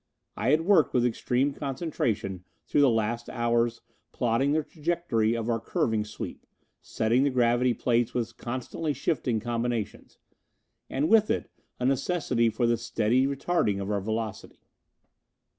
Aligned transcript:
I 0.35 0.49
had 0.49 0.61
worked 0.61 0.95
with 0.95 1.05
extreme 1.05 1.53
concentration 1.53 2.43
through 2.65 2.81
the 2.81 2.89
last 2.89 3.27
few 3.27 3.35
hours, 3.35 3.81
plotting 4.11 4.51
the 4.51 4.63
trajectory 4.63 5.35
of 5.35 5.47
our 5.47 5.59
curving 5.59 6.05
sweep, 6.05 6.43
setting 6.81 7.21
the 7.23 7.29
gravity 7.29 7.75
plates 7.75 8.11
with 8.15 8.35
constantly 8.35 8.93
shifting 8.93 9.39
combinations. 9.39 10.17
And 10.89 11.07
with 11.07 11.29
it 11.29 11.51
a 11.79 11.85
necessity 11.85 12.49
for 12.49 12.65
the 12.65 12.77
steady 12.77 13.27
retarding 13.27 13.79
of 13.79 13.91
our 13.91 14.01
velocity. 14.01 14.63